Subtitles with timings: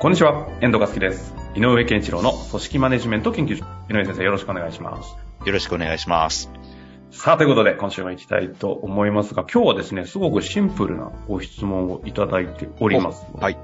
[0.00, 1.34] こんにちは、遠藤和樹です。
[1.54, 3.66] 井上健一郎の組織マネジメント研究所。
[3.90, 5.14] 井上先生、よろしくお願いします。
[5.44, 6.50] よろしくお願いします。
[7.10, 13.26] さあ、ということで、今週も行きたいと思いますが、今日はですね、すごくシンプルなご質問をいただいております。
[13.38, 13.58] はい。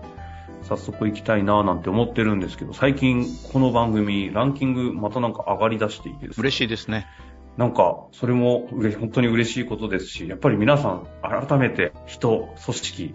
[0.60, 6.34] 早速行きたいなぁなんて思ってるんですけど、最近この番組、ランキングまたなんか上がり出していてね。
[6.36, 7.06] 嬉しいですね。
[7.56, 8.68] なんか、それも
[9.00, 13.14] 本当に嬉しいことですし、やっぱり皆さん、改めて人、組織、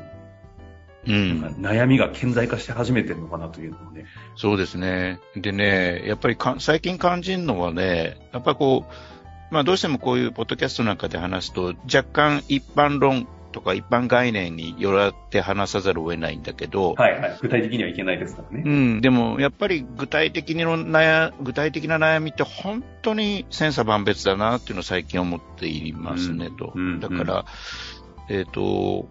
[1.07, 1.41] うん。
[1.60, 4.05] 悩みが顕在化して始めてるのかなというのをね。
[4.35, 5.20] そうですね。
[5.35, 17.38] でね、やっぱりか最近感じるのはね、やっぱりこう、まあどうしてもこういうポッドキャストなんかで話すと、若干一般論とか一般概念によらって話さざるを得ないんだけど、はいはい。
[17.41, 18.63] 具体的にはいけないですからね。
[18.66, 26.72] うん、でもやっぱり具体的にの悩具体的な悩みって本当に千差万別だなっていうのを最近思っていますね、うんと。
[26.74, 27.46] うんだから、
[28.29, 29.10] えっ、と、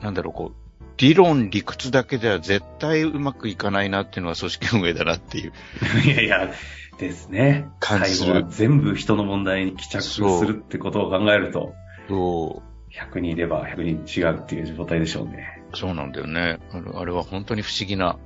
[0.00, 0.68] なんだろう、こう、
[0.98, 5.52] 理論、理屈だけでは絶対うまくいかないなっていうのは組織運営だなっていう。
[6.04, 6.52] いやいや、
[6.98, 7.68] ですね。
[7.78, 11.74] 感じ最後は全部人の問題に帰着するってことを考えると、
[12.08, 15.62] そ100人いれば100人違うっていう状態でしょうね。
[15.72, 16.58] う、そうなんだよね。
[16.72, 18.18] あれあれは本当に不思議な、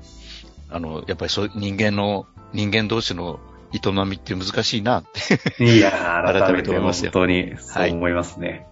[0.70, 3.40] あの、やっぱりそう人間の、人間同士の
[3.72, 5.04] 営みって難しいなっ
[5.58, 5.64] て。
[5.64, 8.66] いやー、改 改めて思いますよ当にそう思いますね。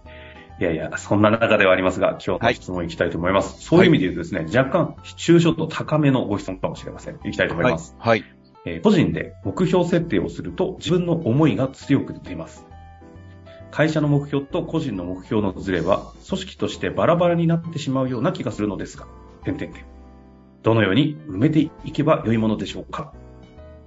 [0.63, 3.61] やいや、そんな中ではありますが、今日の質問いきたいと思います。
[3.61, 7.19] そういう意味で言うとですね、若干、抽象度高めのご質問かもしれません。
[7.23, 7.95] いきたいと思います。
[7.97, 8.23] はい。
[8.65, 12.65] えー個人で目標設定をすると自分の思いが強く出ます。
[13.71, 19.07] 会社の目標と個人の目標のズレは組織としてバラバラになってしまうような気がするのですが、
[19.43, 19.85] 点々点。
[20.61, 23.13] どのように埋めていけば良いものでしょうか？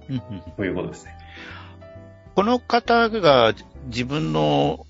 [0.09, 0.21] うんうん
[0.57, 1.15] ということですね。
[2.35, 3.53] この方が
[3.85, 4.85] 自分の、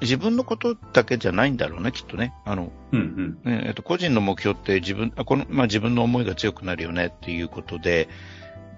[0.00, 2.32] 自分のことだけじゃないんだろうね、きっとね。
[2.44, 3.50] あの、うんうん。
[3.50, 8.08] ねえっと、個人の目標って自分、あこの、まあ、自分の思いが強くなるよねっていうことで、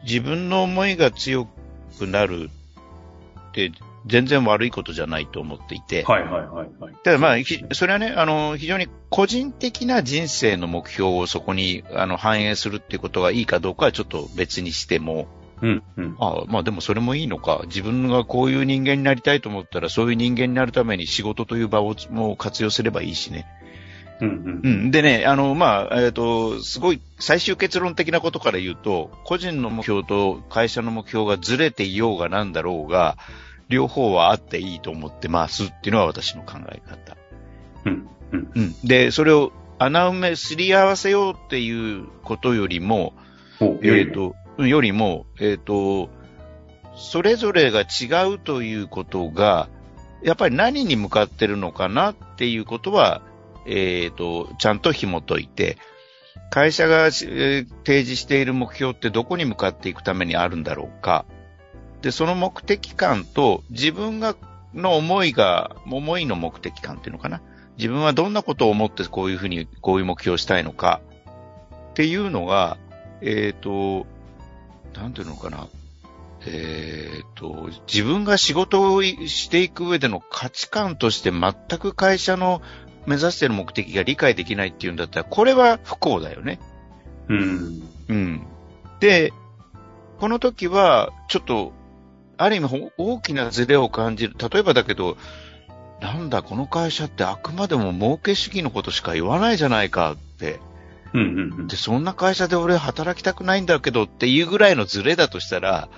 [0.03, 1.49] 自分の思いが強
[1.99, 2.50] くなる
[3.49, 3.72] って
[4.06, 6.94] 全然悪いことじゃないと思っていて、はいはいはいはい。
[7.03, 15.27] ただまあ、ひそれはね、あの、非常に個人的な人生の目標をそこに、あの、反映するっていうことがいいかどうかはちょっと別にしても、
[15.62, 16.17] うんうん。
[16.19, 17.62] あまあでもそれもいいのか。
[17.67, 23.47] 自分がこういう人間になりたいと思ったら、そういう人間になるために仕事という場をもう活用すればいいしね。
[24.21, 24.61] うんう。
[24.62, 24.91] うんん。
[24.91, 33.16] でね、あの、まあ、えっ、と、すごい最終結論的なことから言うと、個人の目標と会社の目標がずれていようがなんだろうが、
[33.69, 37.16] 両方はあっていいと思ってますっていうのは私の考え方。
[37.84, 38.50] うんうん。
[38.55, 38.75] うん。
[38.84, 43.12] で、それを穴埋めすり合わせようっていうことよりも、
[43.61, 46.09] おえっ、と、よりも、えっ、と、
[46.97, 49.69] それぞれが違うということが、
[50.22, 53.22] やっぱり何に向かってるのかなっていうことは、
[53.66, 55.77] えっ、と、ちゃんと紐解いて、
[56.50, 61.25] 会社が、えー提示している目標ってどこに向かっていくためにあるんだろうか。
[62.03, 64.37] で、その目的感と自分が、
[64.75, 67.43] の思いが、思いの目的感っていうのかな。
[67.78, 71.00] 自分はどんなことを思ってこういうふうに、こういう目標をしたいのか。
[71.91, 72.78] っていうのが、
[73.21, 74.06] えっ、と、
[74.97, 75.69] なんていうのかな。
[76.47, 82.62] えっ、と、自分が仕事をしていく上での価値観として全く会社の
[83.07, 86.61] 目指している目的が理解できないっていうんだったら、これは不幸だよね。
[87.29, 87.83] うん。
[88.09, 88.47] うん。
[89.01, 89.33] で、
[90.19, 91.73] この時は、ちょっと、
[92.39, 94.34] ある意味ほ大きなズレを感じる。
[94.39, 95.17] 例えばだけど、
[96.01, 100.60] なんだ、この会社ってあくまでも儲け主義のことしか言わないじゃないかって。
[101.16, 101.77] うんうんうんで、。
[101.77, 105.89] そんな会社で俺働きたくないんだけどっていうぐらいのズレだとしたら、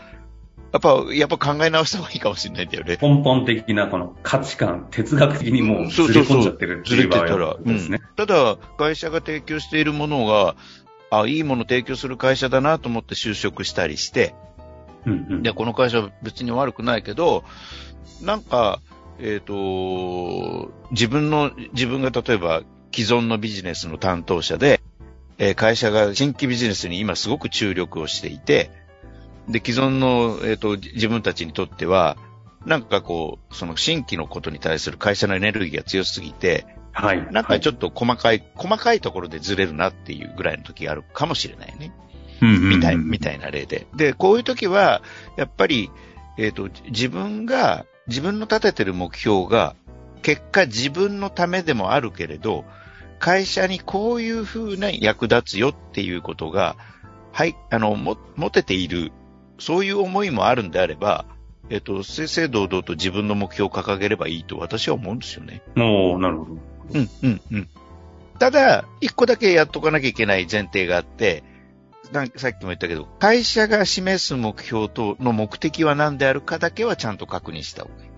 [0.70, 2.98] やっぱ、やっぱ考え直した方がいいかもしれないんだよね。
[3.00, 7.58] 根本的なこの価値観、哲学的にもうずれ込んじゃってるってずいう場合れてたらは。
[7.58, 8.00] ですね。
[8.16, 10.56] ただ、会社が提供しているものが、
[11.10, 14.34] あ、いいもの提供する会社だなと思って就職したりして、
[15.06, 15.42] うんうん。
[15.42, 17.44] で、この会社は別に悪くないけど、
[18.20, 18.80] なんか、
[19.18, 22.62] えっ、と、自分の、自分が例えば
[22.94, 24.80] 既存のビジネスの担当者で、
[25.38, 28.70] えー会社が新規ビジネスに今すごく注力をしていて、
[29.48, 32.16] で、既存の、えっ、と、じ自分たちにとっては、
[32.66, 37.32] なんかこう、その新規のことに対する会社のエネルギーが強すぎて、はい。
[37.32, 41.92] なんかちょっと細かい、細かいところでずれるなっていうぐらいの時があるかもしれないね。
[42.40, 43.86] みみたい、みたいな例で。
[43.96, 45.02] で、こういう時は、
[45.36, 45.90] やっぱり、
[46.36, 49.74] えっ、と、自分が、自分の立ててる目標が、
[50.22, 52.64] 結果自分のためでもあるけれど、
[53.18, 56.76] 会社にこういうふうな役立つよっていうことが、
[57.32, 59.12] はい、あの、も、持てている、
[59.58, 61.26] そういう思いもあるんであれば、
[61.70, 65.62] えっ、と、正々堂々と自分の目標を掲げればいいと私は思うんですよね。
[65.76, 66.50] おーなるほど。
[66.94, 67.68] うん、うん、うん。
[68.38, 71.42] ただ、一個だけやっとかなきゃいけない前提があって、
[72.12, 78.10] なんさっきも言ったけど、会社が示す目標との目的は何であるかだけはちゃんと確認した方がいい。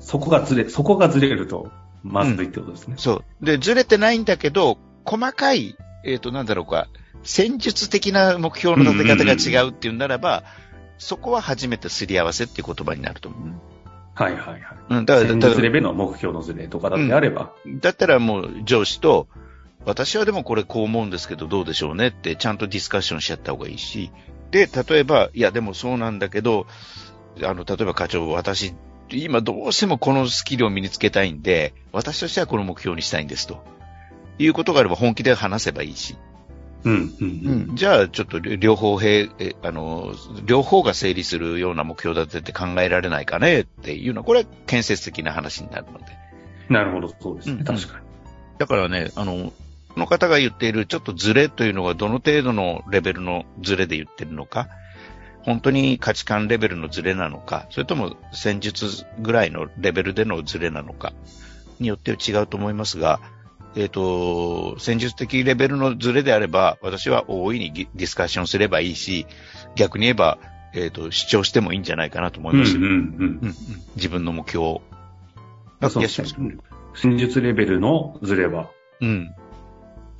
[0.00, 1.70] そこがずれ、そこがずれると、
[2.06, 2.94] まずいってことですね。
[2.98, 3.44] そう。
[3.44, 6.88] で、ずれてないんだけど、細かい、えっ、と、なんだろうか、
[7.22, 10.44] 戦術的な目標の立て方が違うっていうんならば、
[10.98, 13.54] そこは初めてすり合わせっていう言葉になると思うね。
[14.14, 14.60] はいはいはい。
[14.88, 19.28] うん、だから、戦術レベルの目標のずれとかだってあれば、だったらもう上司と、
[19.84, 24.10] 私はでもこれこう思うんですけどどうでしょうねってちゃんとディスカッションしちゃった方がいいし、
[24.50, 26.66] で、例えば、いやでもそうなんだけど、
[27.42, 28.74] あの、例えば課長、私、
[29.10, 33.64] 今どうしてもこのスキルを身につけたいんで、私としてはこの目標にしたいんですと。
[34.38, 36.16] いうことがあれば本気で話せばいいし。
[36.84, 40.14] うん、うん、じゃあ、ちょっと両方へ、えあの、
[40.44, 46.04] 両方が整理するような目標立てて考えられないかねっていうのは、これは建設的な話になるので。
[46.68, 47.56] なるほど、そうですね。
[47.58, 48.06] うん確かに。
[48.58, 49.52] だからね、あの、
[49.94, 54.68] この方が言っているちょっとズレというのがどの程度のレベルのズレで言ってるのか、
[55.46, 61.12] 本当に価値観レベルのズレなのか、それとも戦術ぐらいのレベルでのズレなのか、
[61.78, 63.20] によって違うと思いますが、
[63.76, 69.26] えっ、と、戦術的レベルのズレであれば、私は大いにディスカッションすればいいし、
[69.76, 70.38] 逆に言えば、
[70.74, 72.76] えっ、と、主張してもいいんじゃないかなと思います
[73.94, 74.82] 自分の目標を。
[75.88, 76.56] そうですね。
[76.94, 78.70] 戦術レベルのズレは、
[79.00, 79.34] うん。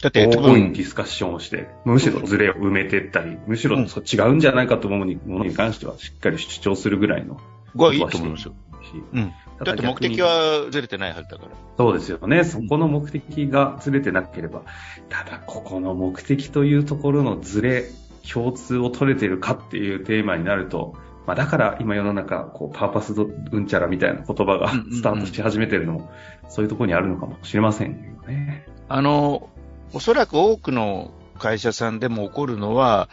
[0.07, 3.81] だって、大いにディスカッションをして、むしろズレを埋めていったり、むしろ違
[4.29, 7.41] うんじゃないかと思うものに関してはしっかり主張するぐらいの
[7.75, 8.55] がいいと思いますよ。
[8.85, 9.33] しうん。
[9.65, 11.51] だって目的はずれてないはずだから。
[11.77, 12.45] そうですよね。
[12.45, 14.63] そこの目的がずれてなければ、
[15.09, 17.87] ただここの目的というところのずれ、
[18.33, 20.95] 共通を取れてるかっていうテーマになると、
[21.27, 26.13] まあだから今世の中、こう、パーパスドうんちゃらみたいな言葉がスタートし始めてるのも、
[26.49, 28.69] そういうところにあるのかもしれませんよね。
[28.89, 29.49] あの、
[29.93, 33.09] おそらく多くの会社さんでも起こるのは、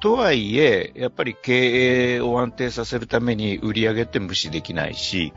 [0.00, 5.32] とはいえ、やっぱり経営を安定させるために売り上げって無視できないし、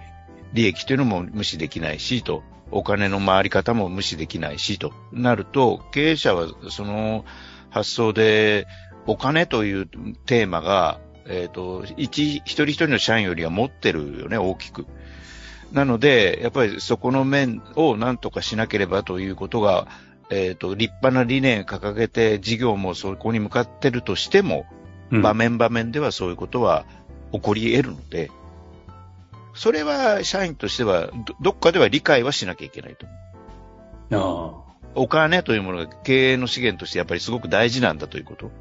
[0.54, 7.26] 利益というのも無視できないしと、お金の回り方も無視できないしとなると、経営者はその
[7.70, 8.68] 発想で、
[9.06, 9.88] お金という
[10.26, 14.88] テーマが、えっ、と、一、一人一人の社員よりは持ってるよね、大きく。
[15.72, 19.88] なので、やっぱりそこの面を何とかしなければということが、
[20.30, 24.66] えっ、と、立派な理念掲げて事業もそこに向かってるとしても、
[25.12, 26.84] うん場面場面ではそういうことは
[27.32, 28.32] 起こり得るので、
[29.54, 33.06] それは社員としてはどどっかでは理解はしなきゃいけないと
[34.10, 34.62] 思う。
[34.62, 38.52] あお金というものが経営の資源としてやっぱりすごく大事なんだということ。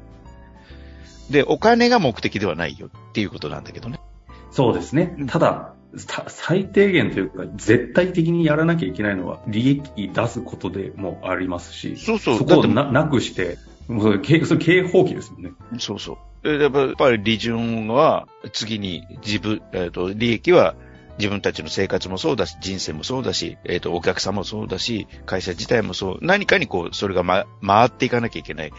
[1.29, 3.99] で、お金が目的ではないよっていうことなんだけどね。
[4.27, 5.15] あそうですね。
[5.27, 15.51] ただ、た最低限というか、絶対的にやらなきゃいけないのは、利益出すことでもありますし、そうそうそこをななくして、もうそれ経それ経営放棄ですもんね。
[15.79, 16.17] そうそう。
[16.43, 20.75] えやっぱやっぱり利潤は次に自分、えっ、と、利益は
[21.17, 28.71] 自分たちの生活もそうだし、人生もそうだし、えっ、と、お客さんもそうだし、会社自体もそう、何かにこう、それが、ま、回っていかなきゃいけない。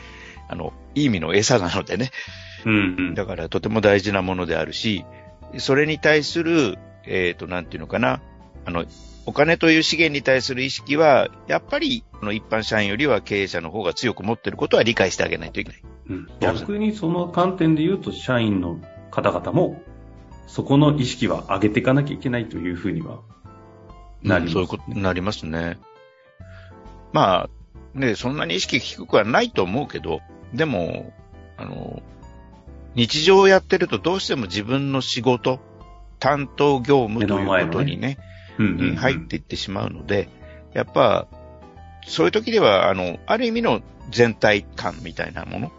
[0.48, 2.10] あの、いい意味の餌なのでね。
[2.64, 3.14] うんうん。
[3.14, 5.04] だからとても大事なものであるし、
[5.58, 8.20] それに対する、えっ、と、なんていうのかな。
[8.64, 8.84] あの、
[9.26, 15.82] お金という資源に対する意識は、やっぱり、あの一般社員よりは経営者の方が強く持っていることは理解してあげないといけない。
[16.08, 19.82] うん逆にその観点で言うと、社員の方々も、
[20.46, 23.20] そこの意識は上げていかなきゃいけないというふうには
[24.22, 25.78] なります、そういうことになりますね。
[27.12, 30.20] まあ、ね、そんなに意識低くはないと思うけど、
[30.54, 31.12] でも、
[31.56, 32.02] あの、
[32.94, 35.60] 日常をやってるとどうしても自分の仕事、
[36.18, 38.18] 担当業務ということにね、
[38.58, 38.90] うんうんうん。
[38.92, 40.28] に入っていってしまうので、
[40.74, 41.26] やっぱ、
[42.06, 45.72] そういう時では、あの、ある意味の全体感みたいなもの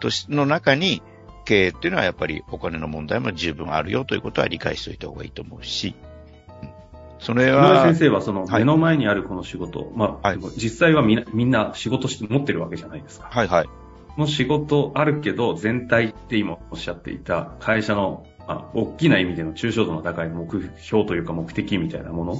[0.00, 1.02] としの中に、
[1.44, 5.94] 経営っていうのはやっぱりお金の問題も十分あるよということは理解しておいた方がいいと思うし、
[6.62, 6.70] うん。
[7.20, 8.60] それは、先生はそのはい。
[8.60, 10.38] 目の前にあるこの仕事、まあ、はい。
[10.56, 13.28] 実際はみんなみんな仕事して持ってるわけじゃないですか。
[13.30, 13.66] はいはい。
[13.66, 20.48] この仕事あるけど、全体って今おっしゃっていた会社の、まあ、大きな意味での抽象度の高い目
[20.80, 22.32] 標というか目的みたいなもの？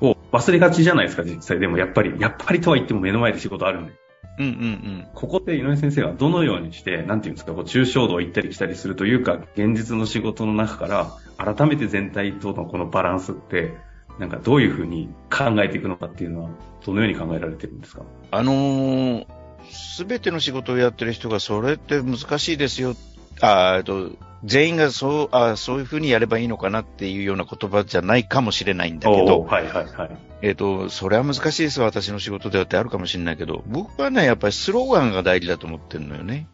[0.00, 1.58] を忘れがちじゃないですか、実際。
[1.58, 3.92] でもやっぱり、やっぱりとは言っても目の前で仕事あるんで。
[4.38, 5.06] うんうんうん。
[5.14, 13.72] ここって井上先生はどのようにして、なんていうんですか、こう抽象度を行ったり来たりするというか、現実の仕事の中から、改めて全体とのこのバランスって、
[14.20, 16.50] なんかどういうふうに考えていくのかっていうのは、
[16.84, 18.02] どのように考えられてるんですか？
[18.30, 19.26] あのー
[19.70, 22.94] すべての仕事をやってる人が、それって難しいですよ。
[23.40, 24.10] あーえっと、
[24.44, 30.10] 全員がそう、あーそういうふうにやればいいのかなっていうような言葉じゃないかもしれないんだけおど、ーはいはいはい。
[30.42, 36.46] えっと、それは難しいです私の仕事ではってあるかもしれないけど、僕はね、やっぱりスローガンが大事だと思ってるのよね。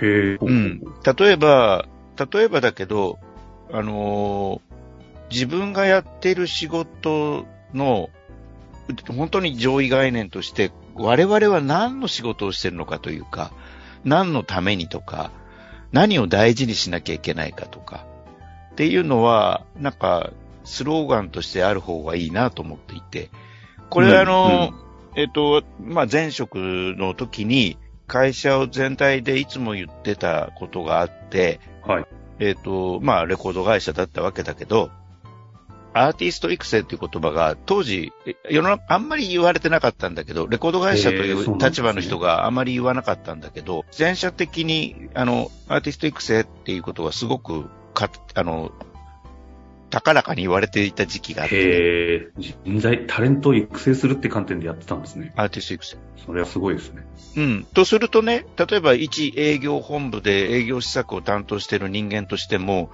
[0.00, 0.38] へえ。
[0.40, 0.80] うん。
[1.18, 1.86] 例えば、
[2.32, 3.18] 例えばだけど、
[3.72, 4.72] あのー
[5.32, 8.10] 自分がやっている仕事の、
[9.08, 13.50] 本当に上位概念として、我々は何の仕事をしてるのかというか、
[14.04, 15.30] 何のためにとか、
[15.92, 18.06] 何を大事にしなきゃいけないかとか、
[18.72, 20.32] っていうのは、なんか、
[20.64, 23.30] スローガンとしてある方がいいなと思っていて、
[23.90, 24.72] これはあの、
[25.16, 32.06] えっと、まあ、前職の時に、会社を全体でいつも言ってたことがあって、はい。
[32.38, 34.90] えっ、と、まあ、レコード会社だったわけだけど、
[35.94, 48.72] アーティスト育成っていう言葉が当時、え世の中あんまり言われてなかったんだけど、レコード会社という立場の人があまり言わなかったんだけど、全社的に、あの、アーティスト育成っていうことがすごくか、あの、
[49.90, 52.30] 高らかに言われていた時期があって。
[52.64, 55.34] 人材、タレントを育成するって観点でやってたんですね。
[55.36, 55.98] アーティスト育成。
[56.24, 57.02] それはすごいですね。
[57.36, 57.64] うん。
[57.64, 62.90] とするとね、例えば一営業本部で営業施策を担当している人間としても、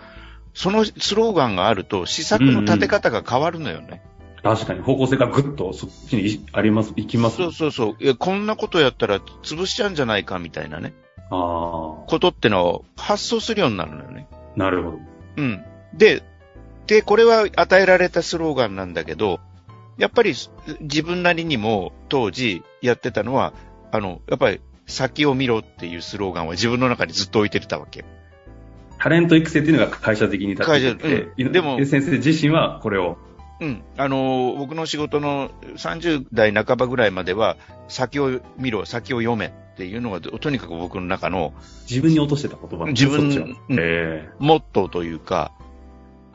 [0.58, 4.02] そのスローガンがあると施策の立て方が変わるのよね。
[4.42, 7.36] 確かに方向性がぐっとそっちにあります、行きます。
[7.36, 7.96] そうそうそう。
[8.00, 10.94] いやこんなことやったら潰しちゃうんじゃないかみたいなね。
[11.30, 14.26] あことってのを発想するようになるのよね。
[14.32, 14.98] あ、なるほど。
[15.36, 15.64] うん。
[15.94, 16.24] で、
[16.88, 19.38] で、これは与えられたスローガンなんだけど、
[19.96, 20.34] やっぱり
[20.80, 23.52] 自分なりにも当時やってたのは、
[23.92, 28.04] あの、やっぱり先を見ろっていうスローガンは自分の中にずっと置いてたわけ。
[28.98, 31.52] タレント育成っていうのが会社的に立っていて、会社うん。
[31.52, 33.18] でも先生自身はこれを、
[33.60, 33.82] うん。
[33.96, 37.56] あのー僕の仕事の30代半ばぐらいまでは、
[37.88, 41.54] 先を見ろ、先を読めっていうのが、とにかく僕の中の
[41.88, 42.84] 自分に落としてた言葉。
[42.84, 43.56] なんです自分そっちは。
[43.68, 43.76] うん。
[43.78, 45.52] えモットーというか、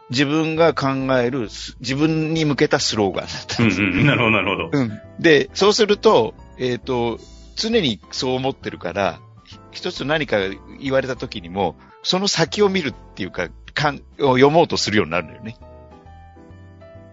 [0.10, 3.82] 自分が考える、す自分に向けたスローガンだったえんです。
[3.82, 4.79] うんうん、なるほど、なるほど。
[4.79, 5.00] うん。
[5.20, 7.20] で、そうすると、えっ、と、
[7.55, 10.38] 常にそう思ってるから、ひ一つ何か
[10.79, 15.57] 言われた時にも、その先を見るっていうか、かんを読もうとするようになるんだよね。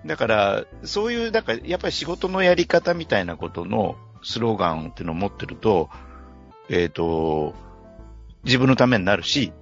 [0.05, 5.91] だから、そういう、なんか、やっぱり仕事のやり方みたいなことのスローガンっていうのを持ってると、
[6.69, 7.55] えっ、と、
[8.45, 9.53] 自分のためになるし、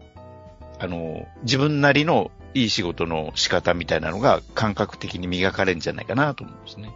[0.79, 6.93] あの、自分なりのいい仕事の仕方みたいなのが感覚的に磨かれるんじゃないかなと思うんですね。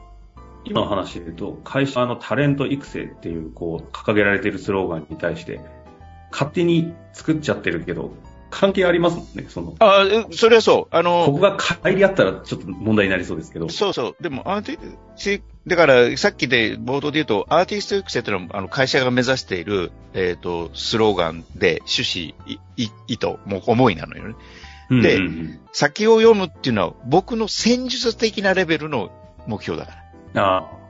[0.65, 5.61] 今の話で言うと、会社のタレント育成っていう、こう、掲げられているスローガンに対して、
[6.33, 8.11] 勝手に作っちゃってるけど、
[8.51, 9.75] 関係ありますもんね、その。
[9.79, 10.95] あえそれはそう。
[10.95, 13.69] あの、ここが帰り合ったらちょっと問題になりそうですけど。
[13.69, 14.17] そうそう。
[14.21, 14.79] でも、アーティ
[15.17, 24.35] しだから、さっきで冒頭で言うと、アーティスト育成っていうのは、あの、会社が目指している、えっ、と、スローガンで、趣旨、いい意図、もう思いなのよね。
[24.91, 29.11] でうんうんうん先を読むっていうのは、僕の戦術的なレベルの
[29.47, 29.93] 目標だか
[30.35, 30.59] ら。
[30.59, 30.82] あ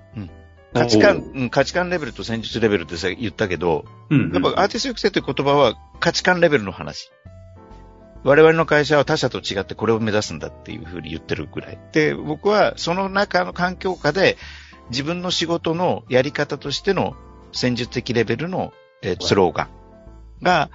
[0.72, 7.10] 価値観、おううん、価値観レベルと戦術レベルってさ言ったけど、あ、うんうんやっぱアーティスト育成という言葉は価値観レベルの話。
[8.24, 11.78] 我々の会社は他社と違ってこれを目指すんだっていうふうに言ってるぐらい。
[11.92, 14.36] で、僕はその中の環境下で
[14.90, 17.16] 自分の仕事のやり方としての
[17.52, 19.68] 戦術的レベルの、えースローガン
[20.42, 20.70] が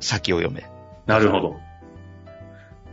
[0.00, 0.66] 先を読め。
[1.06, 1.56] なるほど。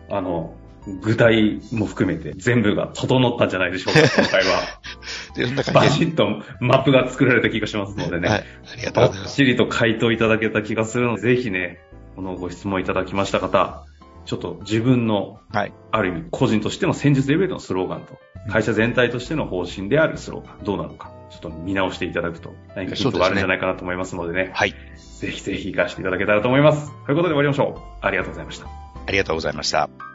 [0.10, 0.56] あの、
[1.02, 4.62] 具体も含めて全部が整ったんじゃないでしょうか、 今回は。
[5.74, 8.30] バシッとマップが作られた気がしますのでね。
[8.30, 8.40] はい。
[8.40, 9.34] ありがとうバございます。
[9.34, 11.80] ッチリと回答いただけた気がするので、ぜひね、
[12.16, 13.86] このご質問いただきました方、
[14.26, 15.74] ちょっと自分の、はい。
[15.92, 18.18] ある意味、個人としての戦術レベルのスローガンと、
[18.50, 24.74] 会社全体としての方針であるスローガン、どうなのか、ちょっと見直していただくと、何かヒントがあるんじゃないかなと思いますのでね、はい。
[25.20, 26.92] ぜひぜひ活かしていただけたらと思います。
[27.06, 28.06] ということで終わりましょう。
[28.06, 28.68] ありがとうございました。
[29.08, 30.15] ありがとうございました。